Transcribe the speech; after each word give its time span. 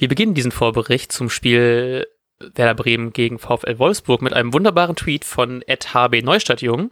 Wir 0.00 0.08
beginnen 0.08 0.32
diesen 0.32 0.50
Vorbericht 0.50 1.12
zum 1.12 1.28
Spiel 1.28 2.06
Werder 2.38 2.72
Bremen 2.74 3.12
gegen 3.12 3.38
VfL 3.38 3.78
Wolfsburg 3.78 4.22
mit 4.22 4.32
einem 4.32 4.54
wunderbaren 4.54 4.96
Tweet 4.96 5.26
von 5.26 5.62
HB 5.68 6.22
Neustadtjung, 6.22 6.90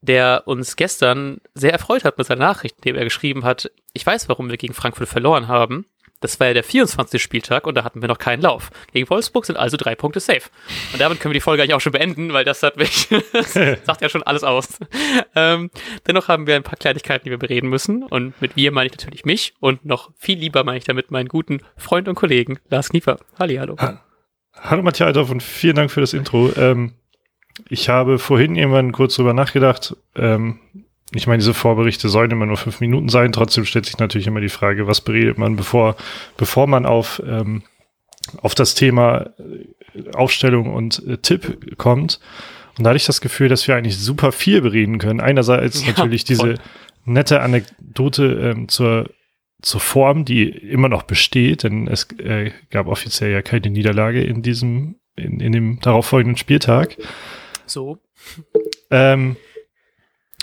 der 0.00 0.44
uns 0.46 0.76
gestern 0.76 1.42
sehr 1.52 1.72
erfreut 1.72 2.04
hat 2.04 2.16
mit 2.16 2.26
seiner 2.26 2.46
Nachricht, 2.46 2.76
in 2.76 2.82
dem 2.82 2.96
er 2.96 3.04
geschrieben 3.04 3.44
hat, 3.44 3.70
ich 3.92 4.06
weiß, 4.06 4.26
warum 4.30 4.48
wir 4.48 4.56
gegen 4.56 4.72
Frankfurt 4.72 5.06
verloren 5.06 5.48
haben. 5.48 5.84
Das 6.20 6.40
war 6.40 6.48
ja 6.48 6.54
der 6.54 6.64
24. 6.64 7.22
Spieltag 7.22 7.66
und 7.66 7.76
da 7.76 7.84
hatten 7.84 8.00
wir 8.00 8.08
noch 8.08 8.18
keinen 8.18 8.42
Lauf. 8.42 8.70
Gegen 8.92 9.08
Wolfsburg 9.08 9.46
sind 9.46 9.56
also 9.56 9.76
drei 9.76 9.94
Punkte 9.94 10.20
safe. 10.20 10.50
Und 10.92 11.00
damit 11.00 11.20
können 11.20 11.32
wir 11.32 11.38
die 11.38 11.42
Folge 11.42 11.62
eigentlich 11.62 11.74
auch 11.74 11.80
schon 11.80 11.92
beenden, 11.92 12.32
weil 12.32 12.44
das 12.44 12.62
hat 12.62 12.76
mich, 12.76 13.08
das 13.32 13.52
sagt 13.84 14.02
ja 14.02 14.08
schon 14.08 14.22
alles 14.22 14.44
aus. 14.44 14.78
Ähm, 15.34 15.70
dennoch 16.06 16.28
haben 16.28 16.46
wir 16.46 16.56
ein 16.56 16.62
paar 16.62 16.76
Kleinigkeiten, 16.76 17.24
die 17.24 17.30
wir 17.30 17.38
bereden 17.38 17.68
müssen. 17.68 18.02
Und 18.02 18.40
mit 18.40 18.56
wir 18.56 18.72
meine 18.72 18.86
ich 18.86 18.92
natürlich 18.92 19.24
mich 19.24 19.54
und 19.60 19.84
noch 19.84 20.10
viel 20.16 20.38
lieber 20.38 20.64
meine 20.64 20.78
ich 20.78 20.84
damit 20.84 21.10
meinen 21.10 21.28
guten 21.28 21.60
Freund 21.76 22.08
und 22.08 22.14
Kollegen 22.14 22.58
Lars 22.68 22.88
Kniefer. 22.88 23.18
Halli, 23.38 23.56
hallo. 23.56 23.76
Ha 23.78 24.02
hallo 24.54 24.82
Matthias 24.82 25.06
Althoff 25.08 25.30
und 25.30 25.42
vielen 25.42 25.76
Dank 25.76 25.90
für 25.90 26.00
das 26.00 26.12
Intro. 26.12 26.50
Ähm, 26.56 26.94
ich 27.68 27.88
habe 27.88 28.18
vorhin 28.18 28.56
irgendwann 28.56 28.92
kurz 28.92 29.16
drüber 29.16 29.34
nachgedacht. 29.34 29.96
Ähm, 30.14 30.60
ich 31.14 31.26
meine, 31.26 31.38
diese 31.38 31.54
Vorberichte 31.54 32.08
sollen 32.08 32.30
immer 32.30 32.46
nur 32.46 32.56
fünf 32.56 32.80
Minuten 32.80 33.08
sein. 33.08 33.32
Trotzdem 33.32 33.64
stellt 33.64 33.86
sich 33.86 33.98
natürlich 33.98 34.26
immer 34.26 34.40
die 34.40 34.50
Frage, 34.50 34.86
was 34.86 35.00
beredet 35.00 35.38
man, 35.38 35.56
bevor, 35.56 35.96
bevor 36.36 36.66
man 36.66 36.84
auf, 36.84 37.22
ähm, 37.26 37.62
auf 38.42 38.54
das 38.54 38.74
Thema 38.74 39.30
äh, 39.38 40.14
Aufstellung 40.14 40.72
und 40.72 41.02
äh, 41.06 41.16
Tipp 41.18 41.78
kommt. 41.78 42.20
Und 42.76 42.84
da 42.84 42.90
hatte 42.90 42.98
ich 42.98 43.06
das 43.06 43.20
Gefühl, 43.20 43.48
dass 43.48 43.66
wir 43.66 43.74
eigentlich 43.74 43.98
super 43.98 44.32
viel 44.32 44.60
bereden 44.60 44.98
können. 44.98 45.20
Einerseits 45.20 45.82
ja, 45.82 45.88
natürlich 45.88 46.24
diese 46.24 46.40
voll. 46.40 46.54
nette 47.06 47.40
Anekdote 47.40 48.24
ähm, 48.54 48.68
zur, 48.68 49.10
zur 49.62 49.80
Form, 49.80 50.26
die 50.26 50.48
immer 50.48 50.90
noch 50.90 51.04
besteht, 51.04 51.62
denn 51.62 51.88
es 51.88 52.06
äh, 52.18 52.52
gab 52.70 52.86
offiziell 52.86 53.32
ja 53.32 53.40
keine 53.40 53.70
Niederlage 53.70 54.22
in 54.22 54.42
diesem, 54.42 54.96
in, 55.16 55.40
in 55.40 55.52
dem 55.52 55.80
darauffolgenden 55.80 56.36
Spieltag. 56.36 56.98
So. 57.66 57.98
Ähm, 58.90 59.36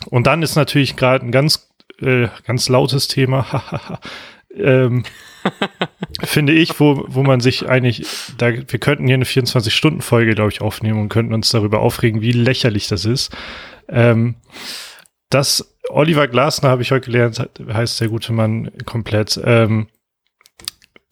und 0.10 0.28
dann 0.28 0.42
ist 0.42 0.56
natürlich 0.56 0.96
gerade 0.96 1.26
ein 1.26 1.32
ganz, 1.32 1.70
äh, 2.02 2.28
ganz 2.46 2.70
lautes 2.70 3.08
Thema, 3.08 4.00
ähm, 4.56 5.04
finde 6.24 6.54
ich, 6.54 6.80
wo, 6.80 7.06
wo 7.08 7.24
man 7.24 7.40
sich 7.40 7.68
eigentlich, 7.68 8.06
da, 8.38 8.52
wir 8.52 8.80
könnten 8.80 9.06
hier 9.06 9.16
eine 9.16 9.26
24-Stunden-Folge, 9.26 10.36
glaube 10.36 10.52
ich, 10.52 10.62
aufnehmen 10.62 11.02
und 11.02 11.10
könnten 11.10 11.34
uns 11.34 11.50
darüber 11.50 11.80
aufregen, 11.80 12.22
wie 12.22 12.32
lächerlich 12.32 12.88
das 12.88 13.06
ist. 13.06 13.36
Ähm, 13.88 14.36
das 15.30 15.76
Oliver 15.90 16.28
Glasner, 16.28 16.70
habe 16.70 16.82
ich 16.82 16.92
heute 16.92 17.06
gelernt, 17.12 17.50
heißt 17.72 18.02
der 18.02 18.08
gute 18.08 18.34
Mann 18.34 18.72
komplett, 18.86 19.40
ähm, 19.44 19.88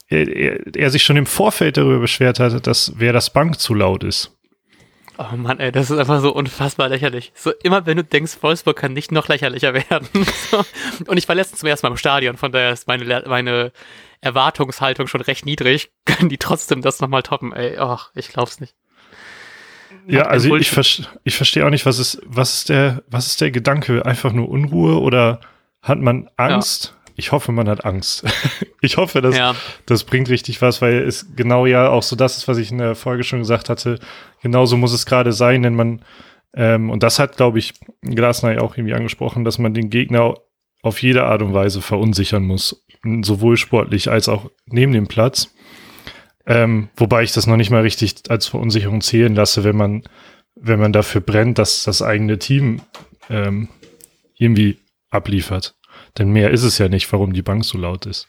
er, 0.07 0.27
er, 0.27 0.75
er 0.75 0.89
sich 0.89 1.03
schon 1.03 1.17
im 1.17 1.25
Vorfeld 1.25 1.77
darüber 1.77 1.99
beschwert 1.99 2.39
hat, 2.39 2.65
dass 2.67 2.93
wer 2.97 3.13
das 3.13 3.31
Bank 3.31 3.59
zu 3.59 3.73
laut 3.73 4.03
ist. 4.03 4.32
Oh 5.17 5.35
Mann, 5.35 5.59
ey, 5.59 5.71
das 5.71 5.91
ist 5.91 5.97
einfach 5.99 6.21
so 6.21 6.33
unfassbar 6.33 6.89
lächerlich. 6.89 7.31
So 7.35 7.51
immer, 7.63 7.85
wenn 7.85 7.97
du 7.97 8.03
denkst, 8.03 8.37
Wolfsburg 8.41 8.77
kann 8.77 8.93
nicht 8.93 9.11
noch 9.11 9.27
lächerlicher 9.27 9.73
werden. 9.89 10.07
so. 10.51 10.63
Und 11.05 11.17
ich 11.17 11.27
war 11.27 11.35
letztens 11.35 11.59
zum 11.59 11.69
ersten 11.69 11.85
Mal 11.85 11.91
im 11.91 11.97
Stadion, 11.97 12.37
von 12.37 12.51
daher 12.51 12.71
ist 12.71 12.87
meine, 12.87 13.23
meine 13.27 13.71
Erwartungshaltung 14.21 15.07
schon 15.07 15.21
recht 15.21 15.45
niedrig. 15.45 15.91
Können 16.05 16.29
die 16.29 16.37
trotzdem 16.37 16.81
das 16.81 16.99
nochmal 16.99 17.23
toppen? 17.23 17.53
Ey, 17.53 17.77
ach, 17.77 18.11
ich 18.15 18.29
glaub's 18.29 18.59
nicht. 18.59 18.75
Ja, 20.07 20.23
also 20.23 20.53
ich, 20.55 20.75
ich, 20.77 21.07
ich 21.23 21.35
verstehe 21.35 21.65
auch 21.65 21.69
nicht, 21.69 21.85
was 21.85 21.99
ist, 21.99 22.21
was 22.25 22.55
ist 22.55 22.69
der, 22.69 23.03
was 23.07 23.27
ist 23.27 23.39
der 23.39 23.51
Gedanke? 23.51 24.05
Einfach 24.05 24.33
nur 24.33 24.49
Unruhe 24.49 24.99
oder 24.99 25.39
hat 25.81 25.99
man 25.99 26.29
Angst? 26.35 26.93
Ja. 26.95 27.02
Ich 27.15 27.31
hoffe, 27.31 27.51
man 27.51 27.69
hat 27.69 27.85
Angst. 27.85 28.23
ich 28.81 28.97
hoffe, 28.97 29.21
dass 29.21 29.37
ja. 29.37 29.55
das 29.85 30.03
bringt 30.03 30.29
richtig 30.29 30.61
was, 30.61 30.81
weil 30.81 30.95
es 30.95 31.35
genau 31.35 31.65
ja 31.65 31.89
auch 31.89 32.03
so 32.03 32.15
das 32.15 32.37
ist, 32.37 32.47
was 32.47 32.57
ich 32.57 32.71
in 32.71 32.79
der 32.79 32.95
Folge 32.95 33.23
schon 33.23 33.39
gesagt 33.39 33.69
hatte. 33.69 33.99
Genauso 34.41 34.77
muss 34.77 34.93
es 34.93 35.05
gerade 35.05 35.31
sein, 35.31 35.63
denn 35.63 35.75
man, 35.75 36.01
ähm, 36.55 36.89
und 36.89 37.03
das 37.03 37.19
hat, 37.19 37.37
glaube 37.37 37.59
ich, 37.59 37.73
Glasner 38.01 38.53
ja 38.53 38.61
auch 38.61 38.77
irgendwie 38.77 38.95
angesprochen, 38.95 39.43
dass 39.43 39.59
man 39.59 39.73
den 39.73 39.89
Gegner 39.89 40.35
auf 40.81 41.01
jede 41.01 41.23
Art 41.23 41.41
und 41.41 41.53
Weise 41.53 41.81
verunsichern 41.81 42.43
muss. 42.43 42.85
Sowohl 43.21 43.57
sportlich 43.57 44.09
als 44.09 44.29
auch 44.29 44.49
neben 44.65 44.91
dem 44.91 45.07
Platz. 45.07 45.53
Ähm, 46.45 46.89
wobei 46.97 47.23
ich 47.23 47.31
das 47.31 47.47
noch 47.47 47.57
nicht 47.57 47.69
mal 47.69 47.81
richtig 47.81 48.15
als 48.29 48.47
Verunsicherung 48.47 49.01
zählen 49.01 49.33
lasse, 49.33 49.63
wenn 49.63 49.77
man, 49.77 50.03
wenn 50.55 50.79
man 50.79 50.91
dafür 50.91 51.21
brennt, 51.21 51.57
dass 51.57 51.83
das 51.83 52.01
eigene 52.01 52.37
Team 52.37 52.81
ähm, 53.29 53.69
irgendwie 54.37 54.79
abliefert. 55.09 55.75
Denn 56.17 56.29
mehr 56.29 56.51
ist 56.51 56.63
es 56.63 56.77
ja 56.77 56.87
nicht, 56.87 57.11
warum 57.11 57.33
die 57.33 57.41
Bank 57.41 57.65
so 57.65 57.77
laut 57.77 58.05
ist. 58.05 58.27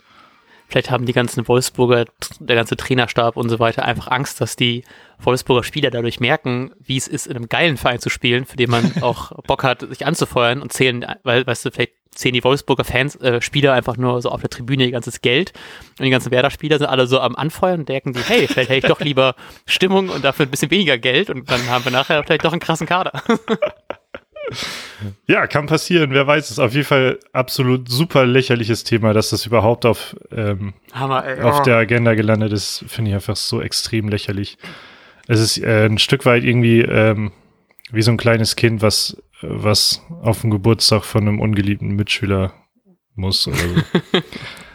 Vielleicht 0.66 0.90
haben 0.90 1.06
die 1.06 1.12
ganzen 1.12 1.46
Wolfsburger, 1.46 2.06
der 2.40 2.56
ganze 2.56 2.76
Trainerstab 2.76 3.36
und 3.36 3.48
so 3.48 3.58
weiter 3.58 3.84
einfach 3.84 4.08
Angst, 4.08 4.40
dass 4.40 4.56
die 4.56 4.82
Wolfsburger 5.20 5.62
Spieler 5.62 5.90
dadurch 5.90 6.20
merken, 6.20 6.72
wie 6.80 6.96
es 6.96 7.06
ist, 7.06 7.26
in 7.26 7.36
einem 7.36 7.48
geilen 7.48 7.76
Verein 7.76 8.00
zu 8.00 8.08
spielen, 8.08 8.46
für 8.46 8.56
den 8.56 8.70
man 8.70 8.92
auch 9.02 9.32
Bock 9.42 9.62
hat, 9.62 9.80
sich 9.82 10.06
anzufeuern 10.06 10.62
und 10.62 10.72
zählen, 10.72 11.04
weil, 11.22 11.46
weißt 11.46 11.66
du, 11.66 11.70
vielleicht 11.70 11.92
zählen 12.14 12.34
die 12.34 12.44
Wolfsburger 12.44 12.84
Fans, 12.84 13.16
äh, 13.16 13.40
Spieler 13.40 13.72
einfach 13.72 13.96
nur 13.96 14.22
so 14.22 14.30
auf 14.30 14.40
der 14.40 14.50
Tribüne 14.50 14.84
ihr 14.84 14.92
ganzes 14.92 15.20
Geld 15.20 15.52
und 15.98 16.04
die 16.04 16.10
ganzen 16.10 16.30
Werder-Spieler 16.30 16.78
sind 16.78 16.86
alle 16.86 17.06
so 17.06 17.20
am 17.20 17.34
Anfeuern 17.34 17.80
und 17.80 17.88
denken 17.88 18.12
die, 18.12 18.20
hey, 18.20 18.46
vielleicht 18.46 18.70
hätte 18.70 18.86
ich 18.86 18.92
doch 18.92 19.00
lieber 19.00 19.34
Stimmung 19.66 20.08
und 20.08 20.24
dafür 20.24 20.46
ein 20.46 20.50
bisschen 20.50 20.70
weniger 20.70 20.96
Geld 20.96 21.28
und 21.28 21.50
dann 21.50 21.68
haben 21.68 21.84
wir 21.84 21.92
nachher 21.92 22.22
vielleicht 22.22 22.44
doch 22.44 22.52
einen 22.52 22.60
krassen 22.60 22.86
Kader. 22.86 23.22
Ja, 25.26 25.46
kann 25.46 25.66
passieren, 25.66 26.12
wer 26.12 26.26
weiß 26.26 26.50
es. 26.50 26.58
Auf 26.58 26.72
jeden 26.72 26.86
Fall 26.86 27.18
absolut 27.32 27.90
super 27.90 28.24
lächerliches 28.24 28.84
Thema, 28.84 29.12
dass 29.12 29.30
das 29.30 29.44
überhaupt 29.44 29.84
auf, 29.84 30.16
ähm, 30.32 30.72
Hammer, 30.92 31.24
ey, 31.26 31.40
auf 31.40 31.60
oh. 31.60 31.62
der 31.62 31.76
Agenda 31.76 32.14
gelandet 32.14 32.52
ist, 32.52 32.84
finde 32.88 33.10
ich 33.10 33.14
einfach 33.14 33.36
so 33.36 33.60
extrem 33.60 34.08
lächerlich. 34.08 34.56
Es 35.26 35.40
ist 35.40 35.58
äh, 35.58 35.86
ein 35.86 35.98
Stück 35.98 36.24
weit 36.24 36.44
irgendwie 36.44 36.80
ähm, 36.80 37.32
wie 37.90 38.02
so 38.02 38.10
ein 38.10 38.16
kleines 38.16 38.56
Kind, 38.56 38.82
was, 38.82 39.16
was 39.42 40.02
auf 40.22 40.40
dem 40.40 40.50
Geburtstag 40.50 41.04
von 41.04 41.22
einem 41.22 41.40
ungeliebten 41.40 41.96
Mitschüler 41.96 42.54
muss 43.14 43.46
oder 43.46 43.56
so. 43.56 44.20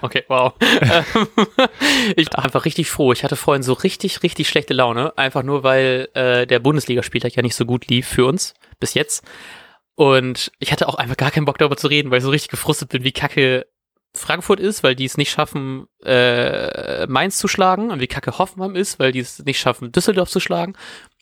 okay, 0.01 0.23
wow. 0.27 0.53
ich 2.15 2.27
war 2.33 2.43
einfach 2.43 2.65
richtig 2.65 2.89
froh. 2.89 3.11
Ich 3.11 3.23
hatte 3.23 3.35
vorhin 3.35 3.63
so 3.63 3.73
richtig, 3.73 4.23
richtig 4.23 4.47
schlechte 4.47 4.73
Laune, 4.73 5.17
einfach 5.17 5.43
nur 5.43 5.63
weil 5.63 6.09
äh, 6.13 6.45
der 6.45 6.59
Bundesligaspieltag 6.59 7.35
ja 7.35 7.41
nicht 7.41 7.55
so 7.55 7.65
gut 7.65 7.87
lief 7.87 8.07
für 8.07 8.25
uns 8.25 8.53
bis 8.79 8.93
jetzt. 8.93 9.23
Und 9.95 10.51
ich 10.59 10.71
hatte 10.71 10.87
auch 10.87 10.95
einfach 10.95 11.17
gar 11.17 11.31
keinen 11.31 11.45
Bock 11.45 11.57
darüber 11.57 11.75
zu 11.75 11.87
reden, 11.87 12.09
weil 12.09 12.19
ich 12.19 12.23
so 12.23 12.29
richtig 12.29 12.51
gefrustet 12.51 12.89
bin, 12.89 13.03
wie 13.03 13.11
kacke 13.11 13.65
Frankfurt 14.15 14.59
ist, 14.59 14.83
weil 14.83 14.95
die 14.95 15.05
es 15.05 15.17
nicht 15.17 15.29
schaffen, 15.29 15.87
äh, 16.03 17.05
Mainz 17.07 17.37
zu 17.37 17.47
schlagen 17.47 17.91
und 17.91 17.99
wie 17.99 18.07
kacke 18.07 18.37
Hoffenheim 18.37 18.75
ist, 18.75 18.97
weil 18.99 19.11
die 19.11 19.19
es 19.19 19.39
nicht 19.39 19.59
schaffen, 19.59 19.91
Düsseldorf 19.91 20.29
zu 20.29 20.39
schlagen. 20.39 20.73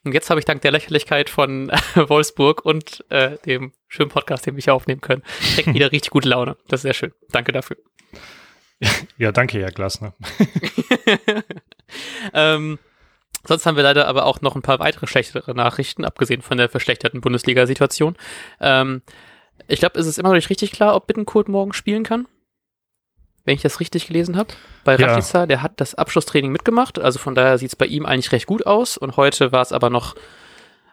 Und 0.03 0.13
jetzt 0.13 0.29
habe 0.29 0.39
ich 0.39 0.45
dank 0.45 0.61
der 0.61 0.71
Lächerlichkeit 0.71 1.29
von 1.29 1.69
Wolfsburg 1.95 2.63
und 2.63 3.03
äh, 3.09 3.37
dem 3.45 3.73
schönen 3.87 4.09
Podcast, 4.09 4.45
den 4.45 4.55
wir 4.55 4.63
hier 4.63 4.73
aufnehmen 4.73 5.01
können, 5.01 5.23
direkt 5.51 5.73
wieder 5.73 5.91
richtig 5.91 6.11
gute 6.11 6.29
Laune. 6.29 6.55
Das 6.67 6.79
ist 6.79 6.83
sehr 6.83 6.93
schön. 6.93 7.13
Danke 7.31 7.51
dafür. 7.51 7.77
Ja, 9.17 9.31
danke, 9.31 9.59
Herr 9.59 9.71
Glasner. 9.71 10.13
ähm, 12.33 12.77
Sonst 13.47 13.65
haben 13.65 13.77
wir 13.77 13.83
leider 13.83 14.07
aber 14.07 14.25
auch 14.25 14.41
noch 14.41 14.55
ein 14.55 14.61
paar 14.61 14.79
weitere 14.79 15.07
schlechtere 15.07 15.55
Nachrichten, 15.55 16.03
abgesehen 16.03 16.41
von 16.41 16.57
der 16.57 16.67
verschlechterten 16.67 17.21
Bundesliga-Situation. 17.21 18.17
Ähm, 18.59 19.01
ich 19.67 19.79
glaube, 19.79 19.99
es 19.99 20.05
ist 20.05 20.19
immer 20.19 20.29
noch 20.29 20.35
nicht 20.35 20.49
richtig 20.49 20.71
klar, 20.71 20.95
ob 20.95 21.07
Bittenkurt 21.07 21.47
morgen 21.47 21.71
spielen 21.71 22.03
kann. 22.03 22.27
Wenn 23.45 23.55
ich 23.55 23.61
das 23.61 23.79
richtig 23.79 24.07
gelesen 24.07 24.35
habe. 24.35 24.53
Bei 24.83 24.97
ja. 24.97 25.07
Rashica, 25.07 25.45
der 25.45 25.61
hat 25.61 25.79
das 25.79 25.95
Abschlusstraining 25.95 26.51
mitgemacht, 26.51 26.99
also 26.99 27.17
von 27.19 27.33
daher 27.35 27.57
sieht 27.57 27.69
es 27.69 27.75
bei 27.77 27.85
ihm 27.85 28.05
eigentlich 28.05 28.33
recht 28.33 28.47
gut 28.47 28.65
aus. 28.65 28.97
Und 28.97 29.15
heute 29.15 29.53
war 29.53 29.61
es 29.61 29.71
aber 29.71 29.89
noch, 29.89 30.15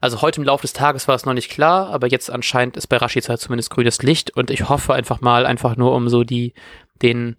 also 0.00 0.22
heute 0.22 0.40
im 0.40 0.46
Laufe 0.46 0.62
des 0.62 0.72
Tages 0.72 1.08
war 1.08 1.16
es 1.16 1.26
noch 1.26 1.34
nicht 1.34 1.50
klar, 1.50 1.88
aber 1.88 2.06
jetzt 2.06 2.30
anscheinend 2.30 2.76
ist 2.76 2.86
bei 2.86 2.98
Rashica 2.98 3.36
zumindest 3.36 3.70
grünes 3.70 4.00
Licht 4.02 4.36
und 4.36 4.52
ich 4.52 4.68
hoffe 4.68 4.94
einfach 4.94 5.20
mal, 5.20 5.44
einfach 5.44 5.76
nur 5.76 5.92
um 5.92 6.08
so 6.08 6.22
die, 6.22 6.54
den, 7.02 7.36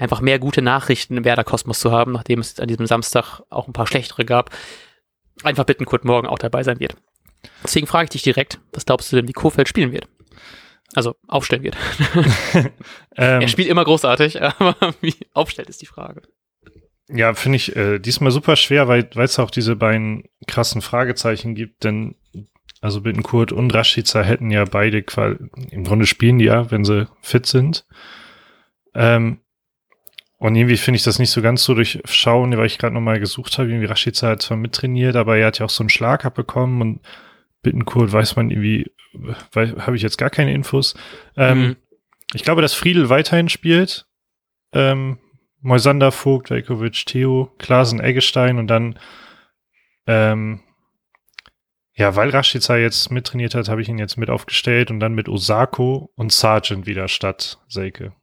einfach 0.00 0.20
mehr 0.20 0.38
gute 0.38 0.62
Nachrichten 0.62 1.16
im 1.16 1.24
Werder-Kosmos 1.24 1.78
zu 1.78 1.92
haben, 1.92 2.12
nachdem 2.12 2.40
es 2.40 2.58
an 2.58 2.68
diesem 2.68 2.86
Samstag 2.86 3.42
auch 3.50 3.68
ein 3.68 3.72
paar 3.72 3.86
schlechtere 3.86 4.24
gab. 4.24 4.50
Einfach 5.42 5.64
bitten, 5.64 5.84
Kurt 5.84 6.04
morgen 6.04 6.26
auch 6.26 6.38
dabei 6.38 6.62
sein 6.62 6.80
wird. 6.80 6.96
Deswegen 7.62 7.86
frage 7.86 8.04
ich 8.04 8.10
dich 8.10 8.22
direkt, 8.22 8.60
was 8.72 8.86
glaubst 8.86 9.12
du 9.12 9.16
denn, 9.16 9.28
wie 9.28 9.32
Kofeld 9.32 9.68
spielen 9.68 9.92
wird? 9.92 10.08
Also 10.94 11.14
aufstellen 11.28 11.62
wird. 11.62 11.76
ähm, 12.54 12.72
er 13.42 13.48
spielt 13.48 13.68
immer 13.68 13.84
großartig, 13.84 14.42
aber 14.58 14.76
wie 15.00 15.14
aufstellt 15.32 15.68
ist 15.68 15.82
die 15.82 15.86
Frage. 15.86 16.22
Ja, 17.08 17.34
finde 17.34 17.56
ich 17.56 17.74
äh, 17.76 17.98
diesmal 17.98 18.30
super 18.30 18.56
schwer, 18.56 18.88
weil 18.88 19.08
es 19.16 19.38
auch 19.38 19.50
diese 19.50 19.76
beiden 19.76 20.24
krassen 20.46 20.80
Fragezeichen 20.80 21.54
gibt, 21.54 21.84
denn 21.84 22.16
also 22.80 23.02
Bittenkurt 23.02 23.52
und 23.52 23.74
Rashica 23.74 24.22
hätten 24.22 24.50
ja 24.50 24.64
beide 24.64 25.04
im 25.70 25.84
Grunde 25.84 26.06
spielen 26.06 26.38
die 26.38 26.46
ja, 26.46 26.70
wenn 26.70 26.84
sie 26.84 27.08
fit 27.20 27.46
sind. 27.46 27.84
Ähm, 28.94 29.40
und 30.40 30.56
irgendwie 30.56 30.78
finde 30.78 30.96
ich 30.96 31.02
das 31.02 31.18
nicht 31.18 31.30
so 31.30 31.42
ganz 31.42 31.62
so 31.64 31.74
durchschauen, 31.74 32.56
weil 32.56 32.64
ich 32.64 32.78
gerade 32.78 32.94
nochmal 32.94 33.20
gesucht 33.20 33.58
habe. 33.58 33.68
Irgendwie 33.68 33.84
Rashica 33.84 34.26
hat 34.26 34.40
zwar 34.40 34.56
mittrainiert, 34.56 35.14
aber 35.14 35.36
er 35.36 35.48
hat 35.48 35.58
ja 35.58 35.66
auch 35.66 35.70
so 35.70 35.82
einen 35.82 35.90
Schlag 35.90 36.24
abbekommen 36.24 36.80
und 36.80 37.00
Bittenkurt 37.60 38.10
weiß 38.10 38.36
man 38.36 38.50
irgendwie, 38.50 38.90
habe 39.54 39.96
ich 39.96 40.00
jetzt 40.00 40.16
gar 40.16 40.30
keine 40.30 40.54
Infos. 40.54 40.94
Ähm, 41.36 41.60
mhm. 41.60 41.76
Ich 42.32 42.42
glaube, 42.42 42.62
dass 42.62 42.72
Friedel 42.72 43.10
weiterhin 43.10 43.50
spielt. 43.50 44.06
Ähm, 44.72 45.18
Moisander, 45.60 46.10
Vogt, 46.10 46.48
Velkovic, 46.48 47.04
Theo, 47.04 47.52
Klasen, 47.58 48.00
Eggestein 48.00 48.58
und 48.58 48.68
dann, 48.68 48.98
ähm, 50.06 50.62
ja, 51.92 52.16
weil 52.16 52.30
Rashica 52.30 52.78
jetzt 52.78 53.10
mittrainiert 53.10 53.54
hat, 53.54 53.68
habe 53.68 53.82
ich 53.82 53.90
ihn 53.90 53.98
jetzt 53.98 54.16
mit 54.16 54.30
aufgestellt 54.30 54.90
und 54.90 55.00
dann 55.00 55.12
mit 55.12 55.28
Osako 55.28 56.10
und 56.14 56.32
Sargent 56.32 56.86
wieder 56.86 57.08
statt 57.08 57.58
Selke. 57.68 58.14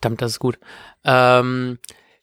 Verdammt, 0.00 0.22
das 0.22 0.32
ist 0.32 0.38
gut. 0.38 0.58
Ähm, 1.04 1.78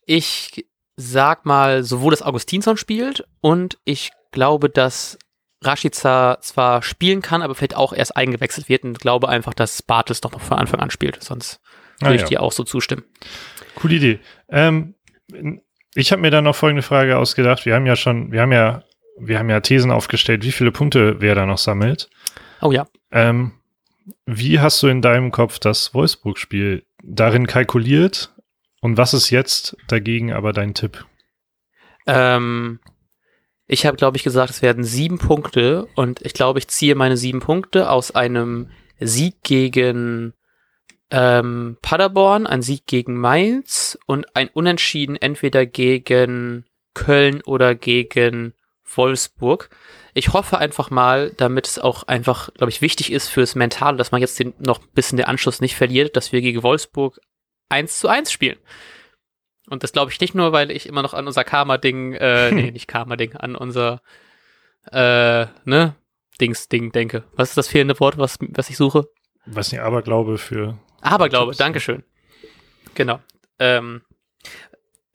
ich 0.06 0.66
sag 0.96 1.46
mal, 1.46 1.84
sowohl 1.84 2.12
dass 2.12 2.24
Augustinsson 2.24 2.78
spielt 2.78 3.26
und 3.42 3.78
ich 3.86 4.12
glaube, 4.32 4.70
dass 4.70 5.20
Rashica 5.64 6.40
zwar 6.42 6.82
spielen 6.82 7.22
kann, 7.22 7.42
aber 7.42 7.56
vielleicht 7.56 7.76
auch 7.76 7.94
erst 7.94 8.16
eingewechselt 8.16 8.70
wird 8.70 8.84
und 8.84 9.00
glaube 9.00 9.30
einfach, 9.30 9.54
dass 9.54 9.82
Bartels 9.82 10.22
doch 10.22 10.32
noch 10.32 10.42
von 10.42 10.58
Anfang 10.58 10.80
an 10.80 10.92
spielt. 10.92 11.24
Sonst 11.24 11.60
würde 12.00 12.14
ah, 12.14 12.16
ich 12.16 12.22
ja. 12.22 12.28
dir 12.28 12.42
auch 12.42 12.52
so 12.52 12.64
zustimmen. 12.64 13.04
Coole 13.76 13.96
Idee. 13.96 14.20
Ähm, 14.50 14.96
ich 15.94 16.12
habe 16.12 16.22
mir 16.22 16.32
dann 16.32 16.44
noch 16.44 16.56
folgende 16.56 16.84
Frage 16.84 17.18
ausgedacht. 17.18 17.66
Wir 17.66 17.76
haben 17.76 17.86
ja 17.86 17.96
schon, 17.96 18.32
wir 18.32 18.42
haben 18.42 18.52
ja, 18.52 18.84
wir 19.20 19.40
haben 19.40 19.50
ja 19.50 19.60
Thesen 19.60 19.92
aufgestellt, 19.92 20.44
wie 20.44 20.52
viele 20.52 20.72
Punkte 20.72 21.22
wer 21.22 21.36
da 21.36 21.46
noch 21.46 21.58
sammelt. 21.58 22.10
Oh 22.62 22.72
ja. 22.72 22.88
Ähm, 23.12 23.54
wie 24.26 24.60
hast 24.60 24.82
du 24.82 24.88
in 24.88 25.02
deinem 25.02 25.32
Kopf 25.32 25.60
das 25.60 25.94
Wolfsburg-Spiel 25.94 26.84
darin 27.08 27.48
kalkuliert? 27.48 28.34
Und 28.82 28.98
was 28.98 29.14
ist 29.14 29.32
jetzt 29.32 29.76
dagegen 29.88 30.32
aber 30.32 30.54
dein 30.54 30.74
Tipp? 30.74 31.06
Ähm, 32.06 32.80
ich 33.66 33.86
habe, 33.86 33.98
glaube 33.98 34.18
ich, 34.18 34.24
gesagt, 34.24 34.52
es 34.52 34.62
werden 34.62 34.84
sieben 34.84 35.18
Punkte 35.18 35.88
und 35.96 36.22
ich 36.22 36.34
glaube, 36.34 36.60
ich 36.60 36.68
ziehe 36.68 36.96
meine 36.96 37.18
sieben 37.18 37.40
Punkte 37.40 37.90
aus 37.90 38.12
einem 38.12 38.70
Sieg 39.00 39.42
gegen 39.44 40.34
ähm, 41.10 41.78
Paderborn, 41.82 42.48
ein 42.48 42.62
Sieg 42.62 42.86
gegen 42.86 43.16
Mainz 43.16 43.98
und 44.06 44.36
ein 44.36 44.50
Unentschieden 44.50 45.16
entweder 45.16 45.66
gegen 45.66 46.66
Köln 46.94 47.42
oder 47.42 47.76
gegen 47.76 48.54
Wolfsburg. 48.96 49.70
Ich 50.14 50.34
hoffe 50.34 50.58
einfach 50.58 50.90
mal, 50.90 51.32
damit 51.38 51.68
es 51.68 51.80
auch 51.80 52.04
einfach, 52.04 52.54
glaube 52.54 52.72
ich, 52.72 52.82
wichtig 52.82 53.12
ist 53.12 53.28
fürs 53.28 53.56
Mentale, 53.56 53.98
dass 53.98 54.12
man 54.12 54.22
jetzt 54.22 54.40
den, 54.40 54.54
noch 54.60 54.80
ein 54.82 54.90
bisschen 54.94 55.18
den 55.18 55.28
Anschluss 55.28 55.62
nicht 55.62 55.76
verliert, 55.76 56.16
dass 56.16 56.32
wir 56.32 56.42
gegen 56.42 56.64
Wolfsburg 56.64 57.20
1 57.70 58.00
zu 58.00 58.08
1 58.08 58.32
spielen. 58.32 58.58
Und 59.70 59.84
das 59.84 59.92
glaube 59.92 60.12
ich 60.12 60.20
nicht 60.22 60.34
nur, 60.34 60.54
weil 60.54 60.72
ich 60.72 60.88
immer 60.88 61.02
noch 61.02 61.14
an 61.14 61.28
unser 61.28 61.44
Karma-Ding, 61.44 62.14
äh, 62.14 62.52
nee, 62.54 62.72
nicht 62.72 62.88
Karma-Ding, 62.88 63.36
an 63.36 63.56
unser, 63.56 64.02
äh, 64.92 65.46
ne, 65.66 65.96
Dings-Ding 66.40 66.92
denke. 66.92 67.24
Was 67.36 67.50
ist 67.50 67.58
das 67.58 67.68
fehlende 67.68 68.00
Wort, 68.00 68.18
was, 68.18 68.38
was 68.40 68.70
ich 68.70 68.78
suche? 68.78 69.08
Was 69.46 69.72
nicht, 69.72 69.82
Aberglaube 69.82 70.38
für. 70.38 70.78
Aberglaube, 71.02 71.56
Dankeschön. 71.56 72.04
Genau. 72.96 73.20
Ähm, 73.60 74.02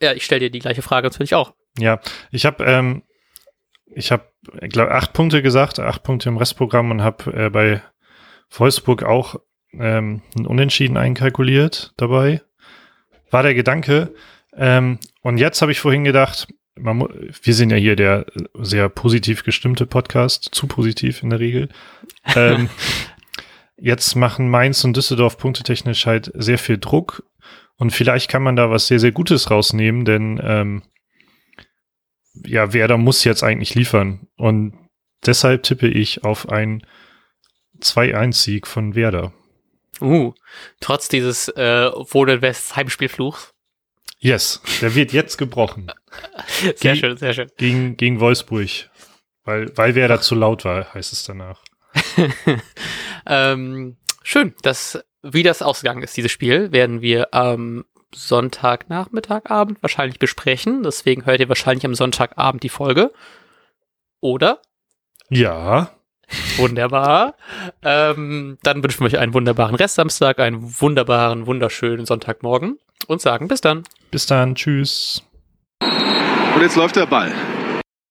ja, 0.01 0.13
ich 0.13 0.25
stelle 0.25 0.41
dir 0.41 0.51
die 0.51 0.59
gleiche 0.59 0.83
Frage 0.83 1.09
natürlich 1.09 1.35
auch. 1.35 1.55
Ja, 1.79 2.01
ich 2.31 2.45
habe, 2.45 2.65
ähm, 2.65 3.03
ich 3.95 4.13
habe, 4.13 4.25
glaube 4.61 4.93
acht 4.93 5.13
Punkte 5.13 5.43
gesagt, 5.43 5.79
acht 5.79 6.03
Punkte 6.03 6.29
im 6.29 6.37
Restprogramm 6.37 6.91
und 6.91 7.03
habe 7.03 7.33
äh, 7.33 7.51
bei 7.51 7.83
Wolfsburg 8.51 9.03
auch 9.03 9.37
ähm, 9.73 10.23
ein 10.37 10.47
Unentschieden 10.47 10.97
einkalkuliert 10.97 11.93
dabei. 11.97 12.43
War 13.31 13.43
der 13.43 13.55
Gedanke. 13.55 14.15
Ähm, 14.55 14.99
und 15.23 15.39
jetzt 15.39 15.63
habe 15.63 15.73
ich 15.73 15.81
vorhin 15.81 16.05
gedacht, 16.05 16.49
man, 16.75 17.09
wir 17.43 17.55
sind 17.55 17.71
ja 17.71 17.77
hier 17.77 17.97
der 17.97 18.27
sehr 18.55 18.89
positiv 18.89 19.45
gestimmte 19.45 19.87
Podcast, 19.87 20.49
zu 20.53 20.67
positiv 20.67 21.23
in 21.23 21.31
der 21.31 21.41
Regel. 21.41 21.69
Ähm, 22.37 22.69
jetzt 23.77 24.15
machen 24.15 24.49
Mainz 24.49 24.85
und 24.85 24.97
Düsseldorf 24.97 25.39
punktetechnisch 25.39 26.07
halt 26.07 26.31
sehr 26.35 26.57
viel 26.57 26.79
Druck 26.79 27.25
und 27.79 27.91
vielleicht 27.91 28.31
kann 28.31 28.45
man 28.45 28.55
da 28.55 28.71
was 28.71 28.87
sehr, 28.87 29.01
sehr 29.01 29.11
Gutes 29.11 29.51
rausnehmen, 29.51 30.05
denn 30.05 30.41
ähm, 30.41 30.83
ja, 32.35 32.73
Werder 32.73 32.99
muss 32.99 33.25
jetzt 33.25 33.43
eigentlich 33.43 33.75
liefern 33.75 34.29
und 34.37 34.75
deshalb 35.25 35.63
tippe 35.63 35.89
ich 35.89 36.25
auf 36.25 36.49
einen 36.49 36.87
2-1-Sieg 37.81 38.67
von 38.67 38.95
Werder. 38.95 39.33
Uh, 40.01 40.33
trotz 40.81 41.09
dieses 41.09 41.49
äh, 41.49 41.91
Wohnen 41.93 42.43
West 42.43 42.77
Heimspielfluchs. 42.77 43.53
Yes, 44.19 44.63
der 44.81 44.95
wird 44.95 45.13
jetzt 45.13 45.37
gebrochen. 45.37 45.91
sehr 46.47 46.73
Ge 46.75 46.97
schön, 46.97 47.17
sehr 47.17 47.35
schön. 47.35 47.51
Gegen, 47.57 47.97
gegen 47.97 48.21
Wolfsburg. 48.21 48.69
Weil, 49.45 49.77
weil 49.77 49.95
wer 49.95 50.09
da 50.09 50.21
zu 50.21 50.35
laut 50.35 50.65
war, 50.65 50.95
heißt 50.95 51.13
es 51.13 51.25
danach. 51.25 51.63
ähm, 53.27 53.97
schön, 54.23 54.55
dass, 54.63 55.05
wie 55.23 55.43
das 55.43 55.63
ausgegangen 55.63 56.03
ist, 56.03 56.17
dieses 56.17 56.31
Spiel, 56.31 56.71
werden 56.71 57.03
wir 57.03 57.35
am 57.35 57.85
Sonntagnachmittag, 58.15 59.51
Abend 59.51 59.83
wahrscheinlich 59.83 60.19
besprechen. 60.19 60.83
Deswegen 60.83 61.27
hört 61.27 61.41
ihr 61.41 61.49
wahrscheinlich 61.49 61.85
am 61.85 61.95
Sonntagabend 61.95 62.63
die 62.63 62.69
Folge. 62.69 63.13
Oder? 64.21 64.61
Ja. 65.29 65.91
Wunderbar. 66.57 67.35
Ähm, 67.83 68.59
dann 68.63 68.83
wünschen 68.83 69.01
wir 69.01 69.07
euch 69.07 69.19
einen 69.19 69.35
wunderbaren 69.35 69.75
Restsamstag, 69.75 70.39
einen 70.39 70.81
wunderbaren, 70.81 71.47
wunderschönen 71.47 72.07
Sonntagmorgen 72.07 72.79
und 73.07 73.21
sagen 73.21 73.49
bis 73.49 73.61
dann. 73.61 73.83
Bis 74.11 74.27
dann. 74.27 74.55
Tschüss. 74.55 75.23
Und 75.81 76.63
jetzt 76.63 76.77
läuft 76.77 76.97
der 76.97 77.07
Ball. 77.07 77.33